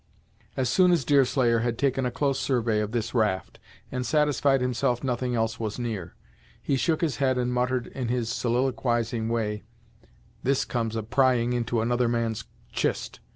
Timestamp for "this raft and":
2.91-4.03